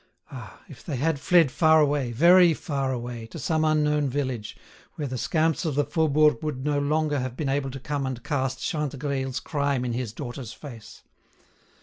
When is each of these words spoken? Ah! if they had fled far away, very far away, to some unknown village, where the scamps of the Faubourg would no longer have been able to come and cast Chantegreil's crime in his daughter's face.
Ah! 0.31 0.63
if 0.67 0.83
they 0.83 0.95
had 0.95 1.19
fled 1.19 1.51
far 1.51 1.79
away, 1.79 2.11
very 2.11 2.55
far 2.55 2.91
away, 2.91 3.27
to 3.27 3.37
some 3.37 3.63
unknown 3.63 4.09
village, 4.09 4.57
where 4.95 5.07
the 5.07 5.15
scamps 5.15 5.63
of 5.63 5.75
the 5.75 5.85
Faubourg 5.85 6.41
would 6.41 6.65
no 6.65 6.79
longer 6.79 7.19
have 7.19 7.37
been 7.37 7.49
able 7.49 7.69
to 7.69 7.79
come 7.79 8.07
and 8.07 8.23
cast 8.23 8.59
Chantegreil's 8.65 9.39
crime 9.39 9.85
in 9.85 9.93
his 9.93 10.11
daughter's 10.11 10.53
face. 10.53 11.03